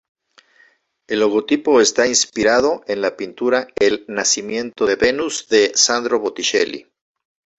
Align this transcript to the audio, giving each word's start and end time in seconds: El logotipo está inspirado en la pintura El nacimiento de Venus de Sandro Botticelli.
El 1.07 1.19
logotipo 1.19 1.79
está 1.79 2.07
inspirado 2.07 2.81
en 2.87 3.01
la 3.01 3.15
pintura 3.15 3.67
El 3.79 4.03
nacimiento 4.07 4.87
de 4.87 4.95
Venus 4.95 5.47
de 5.47 5.73
Sandro 5.75 6.19
Botticelli. 6.19 6.87